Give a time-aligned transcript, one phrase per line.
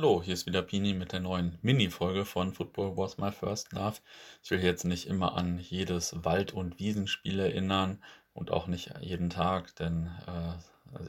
[0.00, 3.98] Hallo, hier ist wieder Pini mit der neuen Mini-Folge von Football Was My First Love.
[4.42, 8.02] Ich will jetzt nicht immer an jedes Wald- und Wiesenspiel erinnern
[8.32, 10.54] und auch nicht jeden Tag, denn äh,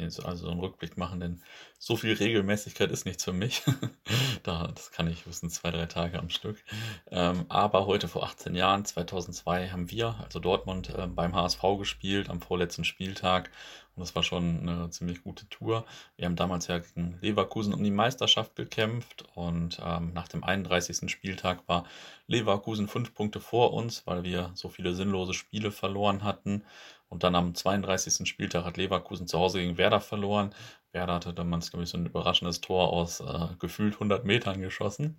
[0.00, 1.42] also, also so einen Rückblick machen, denn
[1.80, 3.62] so viel Regelmäßigkeit ist nichts für mich.
[4.44, 6.62] da, das kann ich höchstens zwei, drei Tage am Stück.
[7.10, 12.30] Ähm, aber heute vor 18 Jahren, 2002, haben wir, also Dortmund, äh, beim HSV gespielt,
[12.30, 13.50] am vorletzten Spieltag.
[13.96, 15.86] Und das war schon eine ziemlich gute Tour.
[16.16, 21.10] Wir haben damals ja gegen Leverkusen um die Meisterschaft gekämpft und ähm, nach dem 31.
[21.10, 21.84] Spieltag war
[22.26, 26.62] Leverkusen fünf Punkte vor uns, weil wir so viele sinnlose Spiele verloren hatten.
[27.08, 28.28] Und dann am 32.
[28.28, 30.52] Spieltag hat Leverkusen zu Hause gegen Werder verloren.
[30.92, 35.16] Werder hatte damals, glaube ich, so ein überraschendes Tor aus äh, gefühlt 100 Metern geschossen.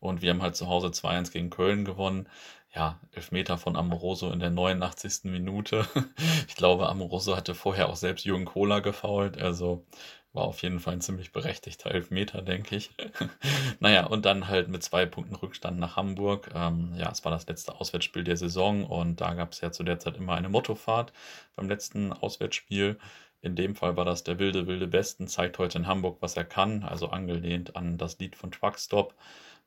[0.00, 2.28] Und wir haben halt zu Hause 2-1 gegen Köln gewonnen.
[2.74, 5.24] Ja, Elfmeter von Amoroso in der 89.
[5.24, 5.86] Minute.
[6.48, 9.40] ich glaube, Amoroso hatte vorher auch selbst Jürgen Kohler gefault.
[9.40, 9.84] Also
[10.32, 12.90] war auf jeden Fall ein ziemlich berechtigter Elfmeter, denke ich.
[13.80, 16.50] naja, und dann halt mit zwei Punkten Rückstand nach Hamburg.
[16.54, 19.82] Ähm, ja, es war das letzte Auswärtsspiel der Saison und da gab es ja zu
[19.82, 21.12] der Zeit immer eine Mottofahrt
[21.56, 22.98] beim letzten Auswärtsspiel.
[23.42, 26.44] In dem Fall war das der wilde, wilde Westen, zeigt heute in Hamburg, was er
[26.44, 29.14] kann, also angelehnt an das Lied von Truckstop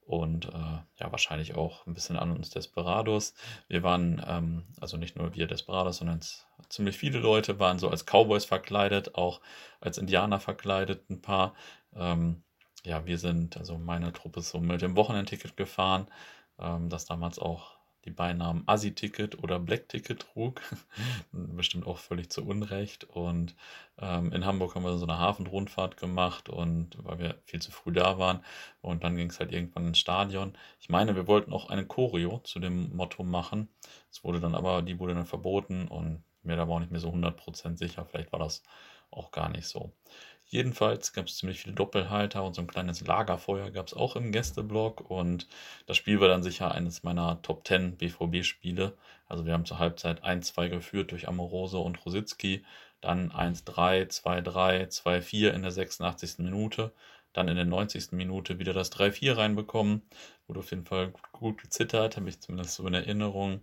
[0.05, 0.49] und äh,
[0.97, 3.33] ja, wahrscheinlich auch ein bisschen an uns Desperados.
[3.67, 6.21] Wir waren, ähm, also nicht nur wir Desperados, sondern
[6.69, 9.41] ziemlich viele Leute waren so als Cowboys verkleidet, auch
[9.79, 11.53] als Indianer verkleidet, ein paar.
[11.95, 12.43] Ähm,
[12.85, 16.07] ja, wir sind, also meine Truppe ist so mit dem Wochenendticket gefahren,
[16.59, 20.61] ähm, das damals auch die Beinamen Assi-Ticket oder Black-Ticket trug.
[21.31, 23.05] Bestimmt auch völlig zu Unrecht.
[23.05, 23.55] Und
[23.99, 27.91] ähm, in Hamburg haben wir so eine Hafenrundfahrt gemacht und weil wir viel zu früh
[27.91, 28.43] da waren.
[28.81, 30.53] Und dann ging es halt irgendwann ins Stadion.
[30.79, 33.69] Ich meine, wir wollten auch eine Choreo zu dem Motto machen.
[34.11, 36.99] Es wurde dann aber, die wurde dann verboten und mir da war auch nicht mehr
[36.99, 38.05] so 100% sicher.
[38.05, 38.63] Vielleicht war das
[39.17, 39.91] auch gar nicht so.
[40.45, 44.31] Jedenfalls gab es ziemlich viele Doppelhalter und so ein kleines Lagerfeuer gab es auch im
[44.31, 45.09] Gästeblock.
[45.09, 45.47] Und
[45.87, 48.95] das Spiel war dann sicher eines meiner Top 10 BVB-Spiele.
[49.27, 52.63] Also wir haben zur Halbzeit 1-2 geführt durch Amorose und Rositzky.
[53.01, 56.37] Dann 1-3, 2-3, 2-4 in der 86.
[56.39, 56.93] Minute.
[57.33, 58.11] Dann in der 90.
[58.11, 60.03] Minute wieder das 3-4 reinbekommen.
[60.47, 63.61] Wurde auf jeden Fall gut, gut gezittert, habe ich zumindest so in Erinnerung.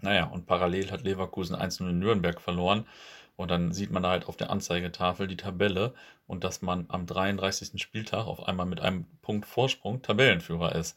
[0.00, 2.86] Naja, und parallel hat Leverkusen 1-0 in Nürnberg verloren.
[3.36, 5.94] Und dann sieht man da halt auf der Anzeigetafel die Tabelle
[6.26, 7.82] und dass man am 33.
[7.82, 10.96] Spieltag auf einmal mit einem Punkt Vorsprung Tabellenführer ist.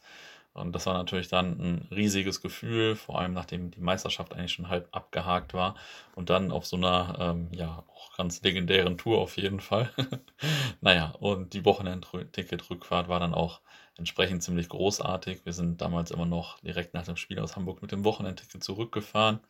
[0.52, 4.68] Und das war natürlich dann ein riesiges Gefühl, vor allem nachdem die Meisterschaft eigentlich schon
[4.68, 5.74] halb abgehakt war.
[6.14, 9.90] Und dann auf so einer, ähm, ja, auch ganz legendären Tour auf jeden Fall.
[10.80, 13.60] naja, und die Wochenendticket-Rückfahrt war dann auch
[13.96, 15.44] entsprechend ziemlich großartig.
[15.44, 19.40] Wir sind damals immer noch direkt nach dem Spiel aus Hamburg mit dem Wochenendticket zurückgefahren.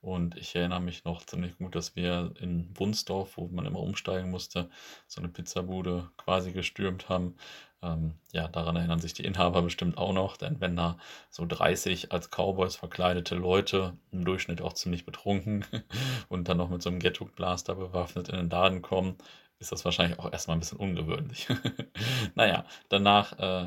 [0.00, 4.30] Und ich erinnere mich noch ziemlich gut, dass wir in Wunsdorf, wo man immer umsteigen
[4.30, 4.70] musste,
[5.08, 7.34] so eine Pizzabude quasi gestürmt haben.
[7.82, 10.98] Ähm, ja, daran erinnern sich die Inhaber bestimmt auch noch, denn wenn da
[11.30, 15.64] so 30 als Cowboys verkleidete Leute, im Durchschnitt auch ziemlich betrunken
[16.28, 19.16] und dann noch mit so einem Ghetto-Blaster bewaffnet in den Laden kommen,
[19.60, 21.48] ist das wahrscheinlich auch erstmal ein bisschen ungewöhnlich.
[22.36, 23.66] naja, danach äh,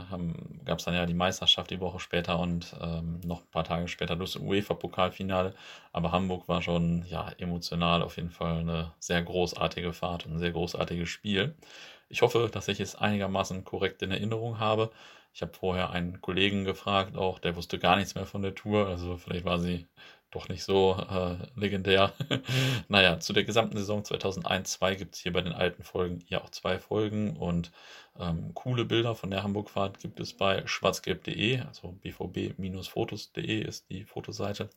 [0.63, 3.87] gab es dann ja die Meisterschaft die Woche später und ähm, noch ein paar Tage
[3.89, 5.53] später das UEFA-Pokalfinale.
[5.91, 10.39] Aber Hamburg war schon ja emotional auf jeden Fall eine sehr großartige Fahrt und ein
[10.39, 11.55] sehr großartiges Spiel.
[12.07, 14.91] Ich hoffe, dass ich es einigermaßen korrekt in Erinnerung habe.
[15.33, 18.87] Ich habe vorher einen Kollegen gefragt, auch der wusste gar nichts mehr von der Tour.
[18.87, 19.87] Also vielleicht war sie
[20.31, 22.13] doch nicht so äh, legendär.
[22.87, 26.49] naja, zu der gesamten Saison 2001-2 gibt es hier bei den alten Folgen ja auch
[26.49, 27.71] zwei Folgen und
[28.19, 34.69] ähm, coole Bilder von der Hamburgfahrt gibt es bei schwarzgelb.de, also bvb-fotos.de ist die Fotoseite.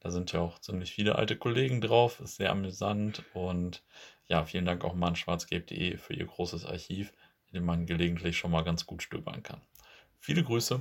[0.00, 3.82] Da sind ja auch ziemlich viele alte Kollegen drauf, ist sehr amüsant und
[4.26, 7.12] ja, vielen Dank auch mal an schwarzgelb.de für ihr großes Archiv,
[7.48, 9.60] in dem man gelegentlich schon mal ganz gut stöbern kann.
[10.18, 10.80] Viele Grüße.